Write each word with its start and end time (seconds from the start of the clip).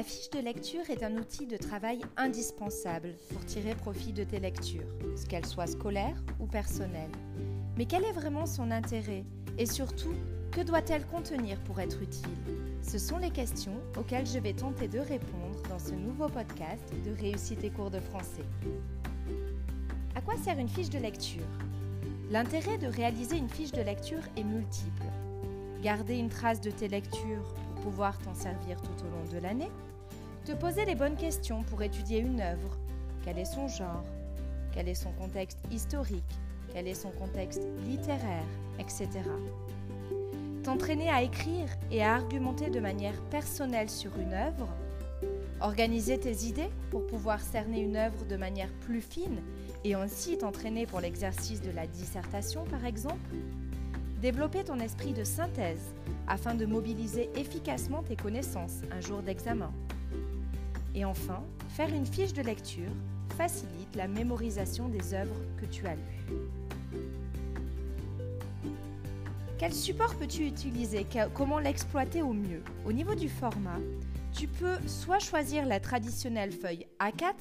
Ta 0.00 0.04
fiche 0.04 0.30
de 0.30 0.38
lecture 0.38 0.88
est 0.88 1.02
un 1.02 1.18
outil 1.18 1.46
de 1.46 1.58
travail 1.58 2.00
indispensable 2.16 3.16
pour 3.28 3.44
tirer 3.44 3.74
profit 3.74 4.14
de 4.14 4.24
tes 4.24 4.40
lectures, 4.40 4.96
qu'elles 5.28 5.44
soient 5.44 5.66
scolaires 5.66 6.16
ou 6.40 6.46
personnelles. 6.46 7.10
Mais 7.76 7.84
quel 7.84 8.04
est 8.04 8.12
vraiment 8.12 8.46
son 8.46 8.70
intérêt? 8.70 9.26
Et 9.58 9.66
surtout, 9.66 10.14
que 10.52 10.62
doit-elle 10.62 11.04
contenir 11.04 11.60
pour 11.64 11.80
être 11.80 12.00
utile? 12.00 12.30
Ce 12.82 12.96
sont 12.96 13.18
les 13.18 13.28
questions 13.28 13.78
auxquelles 13.98 14.26
je 14.26 14.38
vais 14.38 14.54
tenter 14.54 14.88
de 14.88 15.00
répondre 15.00 15.60
dans 15.68 15.78
ce 15.78 15.92
nouveau 15.92 16.28
podcast 16.28 16.82
de 17.04 17.10
Réussite 17.20 17.62
et 17.62 17.70
cours 17.70 17.90
de 17.90 18.00
français. 18.00 18.46
À 20.14 20.22
quoi 20.22 20.38
sert 20.38 20.58
une 20.58 20.70
fiche 20.70 20.88
de 20.88 20.98
lecture? 20.98 21.44
L'intérêt 22.30 22.78
de 22.78 22.86
réaliser 22.86 23.36
une 23.36 23.50
fiche 23.50 23.72
de 23.72 23.82
lecture 23.82 24.22
est 24.38 24.44
multiple. 24.44 25.04
Garder 25.82 26.16
une 26.16 26.30
trace 26.30 26.62
de 26.62 26.70
tes 26.70 26.88
lectures 26.88 27.54
pouvoir 27.80 28.18
t'en 28.18 28.34
servir 28.34 28.80
tout 28.80 29.04
au 29.04 29.10
long 29.10 29.24
de 29.32 29.42
l'année, 29.42 29.70
te 30.44 30.52
poser 30.52 30.84
les 30.84 30.94
bonnes 30.94 31.16
questions 31.16 31.62
pour 31.64 31.82
étudier 31.82 32.18
une 32.18 32.40
œuvre. 32.40 32.76
Quel 33.24 33.38
est 33.38 33.44
son 33.44 33.68
genre? 33.68 34.04
Quel 34.72 34.88
est 34.88 34.94
son 34.94 35.12
contexte 35.12 35.58
historique? 35.70 36.38
Quel 36.72 36.86
est 36.86 36.94
son 36.94 37.10
contexte 37.10 37.62
littéraire? 37.86 38.46
Etc. 38.78 39.08
T'entraîner 40.62 41.10
à 41.10 41.22
écrire 41.22 41.68
et 41.90 42.02
à 42.02 42.14
argumenter 42.14 42.70
de 42.70 42.80
manière 42.80 43.20
personnelle 43.30 43.90
sur 43.90 44.16
une 44.18 44.32
œuvre. 44.32 44.68
Organiser 45.60 46.18
tes 46.18 46.44
idées 46.46 46.70
pour 46.90 47.06
pouvoir 47.06 47.40
cerner 47.40 47.80
une 47.80 47.96
œuvre 47.96 48.24
de 48.26 48.36
manière 48.36 48.72
plus 48.80 49.00
fine 49.00 49.42
et 49.84 49.94
ainsi 49.94 50.38
t'entraîner 50.38 50.86
pour 50.86 51.00
l'exercice 51.00 51.60
de 51.60 51.70
la 51.70 51.86
dissertation 51.86 52.64
par 52.64 52.84
exemple 52.84 53.34
Développer 54.20 54.64
ton 54.64 54.78
esprit 54.80 55.14
de 55.14 55.24
synthèse 55.24 55.94
afin 56.30 56.54
de 56.54 56.64
mobiliser 56.64 57.28
efficacement 57.34 58.02
tes 58.04 58.16
connaissances 58.16 58.82
un 58.92 59.00
jour 59.00 59.20
d'examen. 59.20 59.72
Et 60.94 61.04
enfin, 61.04 61.42
faire 61.68 61.92
une 61.92 62.06
fiche 62.06 62.32
de 62.32 62.40
lecture 62.40 62.90
facilite 63.36 63.94
la 63.96 64.06
mémorisation 64.06 64.88
des 64.88 65.12
œuvres 65.12 65.36
que 65.60 65.66
tu 65.66 65.86
as 65.86 65.96
lues. 65.96 67.02
Quel 69.58 69.74
support 69.74 70.14
peux-tu 70.14 70.46
utiliser? 70.46 71.04
Comment 71.34 71.58
l'exploiter 71.58 72.22
au 72.22 72.32
mieux? 72.32 72.62
Au 72.86 72.92
niveau 72.92 73.14
du 73.14 73.28
format, 73.28 73.78
tu 74.32 74.46
peux 74.46 74.78
soit 74.86 75.18
choisir 75.18 75.66
la 75.66 75.80
traditionnelle 75.80 76.52
feuille 76.52 76.86
A4 76.98 77.34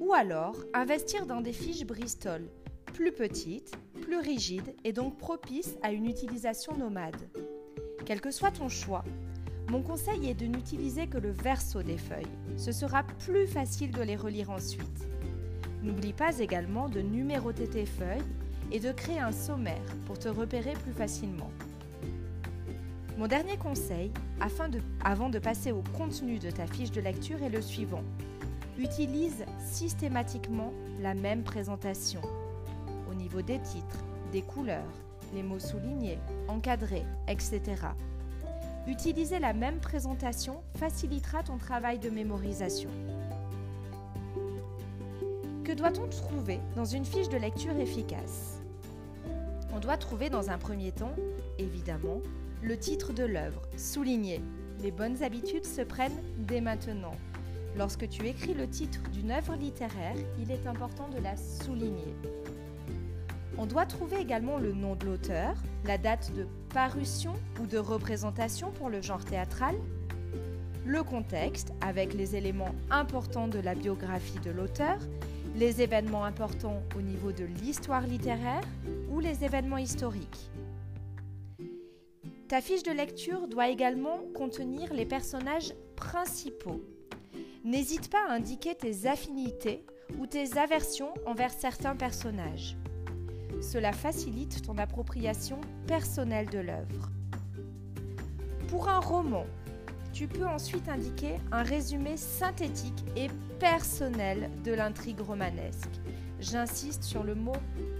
ou 0.00 0.12
alors 0.12 0.56
investir 0.74 1.24
dans 1.26 1.40
des 1.40 1.52
fiches 1.52 1.86
Bristol 1.86 2.42
plus 2.92 3.12
petites 3.12 3.72
plus 4.02 4.18
rigide 4.18 4.74
et 4.84 4.92
donc 4.92 5.16
propice 5.16 5.78
à 5.82 5.92
une 5.92 6.06
utilisation 6.06 6.76
nomade. 6.76 7.16
Quel 8.04 8.20
que 8.20 8.30
soit 8.30 8.50
ton 8.50 8.68
choix, 8.68 9.04
mon 9.68 9.80
conseil 9.80 10.28
est 10.28 10.34
de 10.34 10.46
n'utiliser 10.46 11.06
que 11.06 11.18
le 11.18 11.30
verso 11.30 11.82
des 11.82 11.96
feuilles. 11.96 12.26
Ce 12.56 12.72
sera 12.72 13.04
plus 13.04 13.46
facile 13.46 13.92
de 13.92 14.02
les 14.02 14.16
relire 14.16 14.50
ensuite. 14.50 15.08
N'oublie 15.82 16.12
pas 16.12 16.38
également 16.40 16.88
de 16.88 17.00
numéroter 17.00 17.68
tes 17.68 17.86
feuilles 17.86 18.22
et 18.72 18.80
de 18.80 18.90
créer 18.90 19.20
un 19.20 19.32
sommaire 19.32 19.82
pour 20.06 20.18
te 20.18 20.28
repérer 20.28 20.72
plus 20.72 20.92
facilement. 20.92 21.50
Mon 23.18 23.28
dernier 23.28 23.56
conseil, 23.56 24.10
avant 25.04 25.28
de 25.28 25.38
passer 25.38 25.70
au 25.70 25.82
contenu 25.96 26.38
de 26.38 26.50
ta 26.50 26.66
fiche 26.66 26.90
de 26.90 27.00
lecture, 27.00 27.42
est 27.42 27.50
le 27.50 27.62
suivant. 27.62 28.02
Utilise 28.78 29.44
systématiquement 29.58 30.72
la 31.00 31.14
même 31.14 31.44
présentation 31.44 32.22
au 33.10 33.14
niveau 33.14 33.42
des 33.42 33.60
titres, 33.60 34.04
des 34.32 34.42
couleurs, 34.42 34.82
les 35.32 35.42
mots 35.42 35.58
soulignés, 35.58 36.18
encadrés, 36.48 37.04
etc. 37.28 37.60
Utiliser 38.86 39.38
la 39.38 39.52
même 39.52 39.78
présentation 39.78 40.62
facilitera 40.76 41.42
ton 41.42 41.56
travail 41.56 41.98
de 41.98 42.10
mémorisation. 42.10 42.90
Que 45.64 45.72
doit-on 45.72 46.08
trouver 46.08 46.58
dans 46.74 46.84
une 46.84 47.04
fiche 47.04 47.28
de 47.28 47.36
lecture 47.36 47.76
efficace? 47.76 48.60
On 49.72 49.78
doit 49.78 49.96
trouver 49.96 50.28
dans 50.28 50.50
un 50.50 50.58
premier 50.58 50.92
temps, 50.92 51.14
évidemment, 51.58 52.20
le 52.62 52.76
titre 52.76 53.12
de 53.12 53.24
l'œuvre, 53.24 53.62
souligné. 53.76 54.40
Les 54.82 54.90
bonnes 54.90 55.22
habitudes 55.22 55.64
se 55.64 55.82
prennent 55.82 56.20
dès 56.38 56.60
maintenant. 56.60 57.14
Lorsque 57.76 58.08
tu 58.08 58.26
écris 58.26 58.54
le 58.54 58.68
titre 58.68 59.00
d'une 59.12 59.30
œuvre 59.30 59.54
littéraire, 59.54 60.16
il 60.40 60.50
est 60.50 60.66
important 60.66 61.08
de 61.08 61.22
la 61.22 61.36
souligner. 61.36 62.14
On 63.58 63.66
doit 63.66 63.86
trouver 63.86 64.18
également 64.18 64.58
le 64.58 64.72
nom 64.72 64.94
de 64.94 65.06
l'auteur, 65.06 65.54
la 65.84 65.98
date 65.98 66.32
de 66.34 66.46
parution 66.72 67.34
ou 67.60 67.66
de 67.66 67.78
représentation 67.78 68.70
pour 68.70 68.88
le 68.88 69.02
genre 69.02 69.24
théâtral, 69.24 69.74
le 70.86 71.02
contexte 71.02 71.72
avec 71.80 72.14
les 72.14 72.34
éléments 72.34 72.74
importants 72.90 73.48
de 73.48 73.60
la 73.60 73.74
biographie 73.74 74.40
de 74.40 74.50
l'auteur, 74.50 74.98
les 75.54 75.82
événements 75.82 76.24
importants 76.24 76.82
au 76.96 77.02
niveau 77.02 77.30
de 77.30 77.44
l'histoire 77.44 78.06
littéraire 78.06 78.62
ou 79.10 79.20
les 79.20 79.44
événements 79.44 79.78
historiques. 79.78 80.50
Ta 82.48 82.60
fiche 82.60 82.82
de 82.82 82.92
lecture 82.92 83.48
doit 83.48 83.68
également 83.68 84.18
contenir 84.34 84.92
les 84.92 85.06
personnages 85.06 85.72
principaux. 85.96 86.82
N'hésite 87.64 88.10
pas 88.10 88.26
à 88.28 88.32
indiquer 88.32 88.74
tes 88.74 89.06
affinités 89.06 89.86
ou 90.18 90.26
tes 90.26 90.58
aversions 90.58 91.14
envers 91.26 91.52
certains 91.52 91.96
personnages. 91.96 92.76
Cela 93.62 93.92
facilite 93.92 94.62
ton 94.62 94.76
appropriation 94.76 95.60
personnelle 95.86 96.50
de 96.50 96.58
l'œuvre. 96.58 97.10
Pour 98.68 98.88
un 98.88 98.98
roman, 98.98 99.46
tu 100.12 100.26
peux 100.26 100.46
ensuite 100.46 100.88
indiquer 100.88 101.36
un 101.52 101.62
résumé 101.62 102.16
synthétique 102.16 103.04
et 103.16 103.28
personnel 103.60 104.50
de 104.64 104.72
l'intrigue 104.72 105.20
romanesque. 105.20 106.00
J'insiste 106.40 107.04
sur 107.04 107.22
le 107.22 107.36
mot 107.36 107.56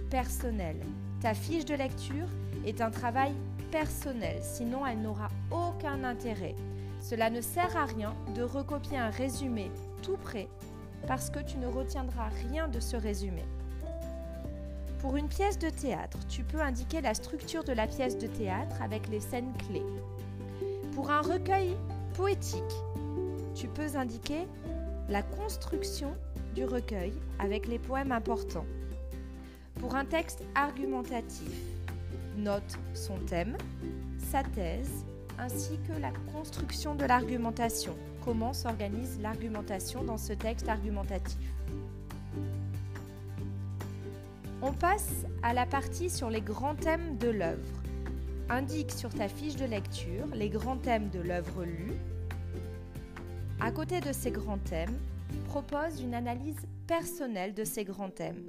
personnel. 0.09 0.75
Ta 1.21 1.33
fiche 1.33 1.65
de 1.65 1.75
lecture 1.75 2.27
est 2.65 2.81
un 2.81 2.91
travail 2.91 3.31
personnel, 3.71 4.39
sinon 4.41 4.85
elle 4.85 5.01
n'aura 5.01 5.29
aucun 5.49 6.03
intérêt. 6.03 6.55
Cela 6.99 7.29
ne 7.29 7.39
sert 7.39 7.75
à 7.77 7.85
rien 7.85 8.13
de 8.35 8.43
recopier 8.43 8.97
un 8.97 9.09
résumé 9.09 9.71
tout 10.01 10.17
prêt 10.17 10.49
parce 11.07 11.29
que 11.29 11.39
tu 11.39 11.57
ne 11.57 11.67
retiendras 11.67 12.29
rien 12.49 12.67
de 12.67 12.81
ce 12.81 12.97
résumé. 12.97 13.43
Pour 15.03 15.17
une 15.17 15.27
pièce 15.27 15.59
de 15.59 15.69
théâtre, 15.69 16.17
tu 16.29 16.43
peux 16.43 16.61
indiquer 16.61 17.01
la 17.01 17.13
structure 17.13 17.65
de 17.65 17.73
la 17.73 17.87
pièce 17.87 18.17
de 18.17 18.25
théâtre 18.25 18.81
avec 18.81 19.09
les 19.09 19.19
scènes 19.19 19.51
clés. 19.67 19.83
Pour 20.95 21.11
un 21.11 21.19
recueil 21.19 21.75
poétique, 22.13 22.63
tu 23.53 23.67
peux 23.67 23.97
indiquer 23.97 24.47
la 25.09 25.21
construction 25.21 26.15
du 26.55 26.63
recueil 26.63 27.11
avec 27.37 27.67
les 27.67 27.79
poèmes 27.79 28.13
importants. 28.13 28.65
Pour 29.81 29.93
un 29.93 30.05
texte 30.05 30.41
argumentatif, 30.55 31.51
note 32.37 32.79
son 32.93 33.17
thème, 33.27 33.57
sa 34.31 34.41
thèse, 34.41 35.03
ainsi 35.37 35.77
que 35.85 35.99
la 35.99 36.13
construction 36.31 36.95
de 36.95 37.03
l'argumentation. 37.03 37.93
Comment 38.23 38.53
s'organise 38.53 39.19
l'argumentation 39.19 40.01
dans 40.01 40.17
ce 40.17 40.31
texte 40.31 40.69
argumentatif? 40.69 41.53
On 44.63 44.71
passe 44.71 45.25
à 45.41 45.53
la 45.53 45.65
partie 45.65 46.09
sur 46.09 46.29
les 46.29 46.39
grands 46.39 46.75
thèmes 46.75 47.17
de 47.17 47.27
l'œuvre. 47.27 47.81
Indique 48.49 48.91
sur 48.91 49.09
ta 49.09 49.27
fiche 49.27 49.57
de 49.57 49.65
lecture 49.65 50.25
les 50.33 50.49
grands 50.49 50.77
thèmes 50.77 51.09
de 51.09 51.19
l'œuvre 51.19 51.65
lue. 51.65 51.97
À 53.59 53.71
côté 53.71 53.99
de 53.99 54.13
ces 54.13 54.31
grands 54.31 54.57
thèmes, 54.57 54.97
propose 55.47 56.01
une 56.01 56.13
analyse 56.13 56.61
personnelle 56.87 57.53
de 57.53 57.65
ces 57.65 57.83
grands 57.83 58.09
thèmes. 58.09 58.41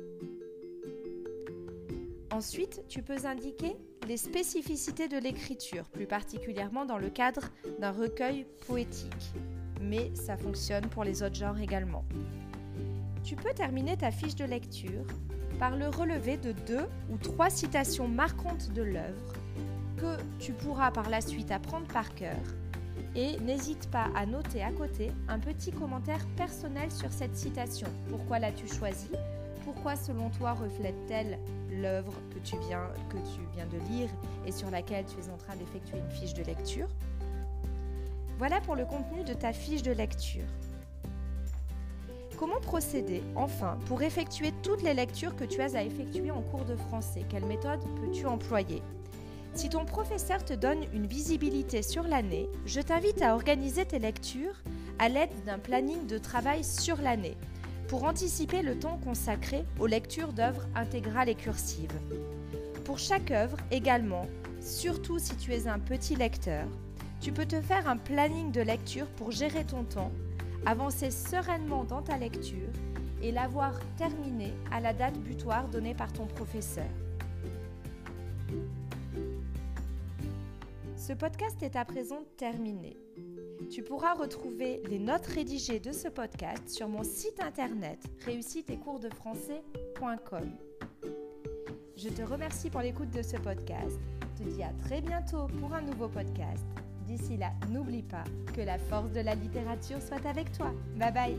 Ensuite, 2.31 2.85
tu 2.89 3.03
peux 3.03 3.27
indiquer 3.27 3.77
les 4.07 4.17
spécificités 4.17 5.09
de 5.09 5.19
l'écriture, 5.19 5.89
plus 5.89 6.07
particulièrement 6.07 6.85
dans 6.85 6.99
le 6.99 7.11
cadre 7.11 7.51
d'un 7.81 7.91
recueil 7.91 8.47
poétique. 8.69 9.33
Mais 9.81 10.15
ça 10.15 10.37
fonctionne 10.37 10.87
pour 10.87 11.03
les 11.03 11.25
autres 11.25 11.37
genres 11.37 11.59
également. 11.59 12.05
Tu 13.25 13.35
peux 13.35 13.53
terminer 13.53 13.97
ta 13.97 14.13
fiche 14.13 14.37
de 14.37 14.45
lecture 14.45 15.07
par 15.55 15.77
le 15.77 15.89
relevé 15.89 16.37
de 16.37 16.53
deux 16.53 16.87
ou 17.11 17.17
trois 17.17 17.51
citations 17.51 18.09
marquantes 18.09 18.73
de 18.73 18.83
l'œuvre 18.83 19.33
que 19.97 20.17
tu 20.39 20.53
pourras 20.53 20.91
par 20.91 21.09
la 21.09 21.21
suite 21.21 21.51
apprendre 21.51 21.87
par 21.89 22.15
cœur. 22.15 22.37
Et 23.17 23.39
n'hésite 23.41 23.91
pas 23.91 24.09
à 24.15 24.27
noter 24.27 24.63
à 24.63 24.73
côté 24.73 25.13
un 25.29 25.39
petit 25.39 25.71
commentaire 25.71 26.27
personnel 26.37 26.91
sur 26.91 27.13
cette 27.13 27.37
citation. 27.37 27.87
Pourquoi 28.11 28.39
l'as-tu 28.39 28.67
choisie? 28.67 29.11
Pourquoi 29.65 29.97
selon 29.97 30.31
toi 30.31 30.53
reflète-t-elle 30.53 31.39
l'œuvre 31.81 32.13
que, 32.33 32.39
tu 32.41 32.57
viens, 32.69 32.89
que 33.09 33.17
tu 33.17 33.41
viens 33.55 33.67
de 33.67 33.79
lire 33.91 34.11
et 34.47 34.53
sur 34.53 34.71
laquelle 34.71 35.05
tu 35.07 35.19
es 35.21 35.31
en 35.31 35.37
train 35.37 35.57
d'effectuer 35.57 35.99
une 35.99 36.11
fiche 36.11 36.35
de 36.35 36.43
lecture? 36.43 36.89
Voilà 38.39 38.61
pour 38.61 38.75
le 38.75 38.85
contenu 38.85 39.23
de 39.25 39.33
ta 39.33 39.53
fiche 39.53 39.83
de 39.83 39.93
lecture. 39.93 40.45
Comment 42.45 42.61
procéder, 42.61 43.23
enfin, 43.37 43.79
pour 43.87 44.03
effectuer 44.03 44.53
toutes 44.63 44.83
les 44.83 44.93
lectures 44.93 45.35
que 45.35 45.45
tu 45.45 45.63
as 45.63 45.77
à 45.77 45.83
effectuer 45.83 46.31
en 46.31 46.43
cours 46.43 46.67
de 46.67 46.77
français? 46.77 47.25
Quelle 47.31 47.47
méthode 47.47 47.81
peux-tu 47.97 48.27
employer? 48.27 48.83
Si 49.55 49.71
ton 49.71 49.87
professeur 49.87 50.45
te 50.45 50.53
donne 50.53 50.85
une 50.93 51.07
visibilité 51.07 51.81
sur 51.81 52.03
l'année, 52.03 52.51
je 52.67 52.83
t'invite 52.83 53.23
à 53.23 53.33
organiser 53.33 53.87
tes 53.87 53.99
lectures 53.99 54.63
à 54.99 55.09
l'aide 55.09 55.31
d'un 55.47 55.59
planning 55.59 56.07
de 56.07 56.19
travail 56.19 56.65
sur 56.65 57.01
l'année 57.01 57.39
pour 57.89 58.05
anticiper 58.05 58.61
le 58.61 58.79
temps 58.79 59.01
consacré 59.03 59.65
aux 59.81 59.87
lectures 59.87 60.35
d'œuvres 60.35 60.67
intégrales 60.75 61.31
et 61.31 61.35
cursives. 61.35 61.99
Pour 62.85 62.99
chaque 62.99 63.31
œuvre 63.31 63.57
également, 63.71 64.27
surtout 64.61 65.19
si 65.19 65.35
tu 65.37 65.55
es 65.55 65.67
un 65.67 65.79
petit 65.79 66.15
lecteur, 66.15 66.67
tu 67.23 67.33
peux 67.33 67.47
te 67.47 67.63
faire 67.63 67.89
un 67.89 67.97
planning 67.97 68.53
de 68.53 68.61
lecture 68.61 69.07
pour 69.17 69.31
gérer 69.31 69.65
ton 69.65 69.85
temps, 69.85 70.13
avancer 70.67 71.11
sereinement 71.11 71.85
dans 71.85 72.03
ta 72.03 72.17
lecture 72.17 72.69
et 73.23 73.33
l'avoir 73.33 73.79
terminée 73.97 74.53
à 74.71 74.81
la 74.81 74.93
date 74.93 75.19
butoir 75.19 75.69
donnée 75.69 75.95
par 75.95 76.13
ton 76.13 76.27
professeur. 76.27 76.85
Ce 80.97 81.13
podcast 81.13 81.63
est 81.63 81.77
à 81.77 81.85
présent 81.85 82.25
terminé. 82.37 82.97
Tu 83.71 83.83
pourras 83.83 84.15
retrouver 84.15 84.83
les 84.89 84.99
notes 84.99 85.27
rédigées 85.27 85.81
de 85.81 85.93
ce 85.93 86.09
podcast 86.09 86.69
sur 86.69 86.89
mon 86.89 87.03
site 87.03 87.41
internet 87.41 87.99
réussite-et-cours-de-français.com. 88.25 90.51
Je 91.97 92.09
te 92.09 92.23
remercie 92.23 92.71
pour 92.71 92.81
l'écoute 92.81 93.11
de 93.11 93.23
ce 93.23 93.37
podcast. 93.37 93.99
Te 94.39 94.45
dis 94.45 94.63
à 94.63 94.73
très 94.85 95.01
bientôt 95.01 95.47
pour 95.61 95.75
un 95.75 95.83
nouveau 95.83 96.09
podcast. 96.09 96.65
D'ici 97.07 97.37
là, 97.37 97.53
n'oublie 97.71 98.03
pas 98.03 98.25
que 98.55 98.63
la 98.63 98.79
force 98.79 99.13
de 99.13 99.21
la 99.21 99.35
littérature 99.35 100.01
soit 100.01 100.25
avec 100.27 100.53
toi. 100.53 100.73
Bye 100.97 101.13
bye 101.13 101.37